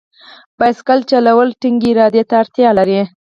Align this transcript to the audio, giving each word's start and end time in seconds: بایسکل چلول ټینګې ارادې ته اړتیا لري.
بایسکل 0.57 0.99
چلول 1.11 1.49
ټینګې 1.61 1.91
ارادې 1.93 2.23
ته 2.29 2.35
اړتیا 2.41 2.69
لري. 2.79 3.01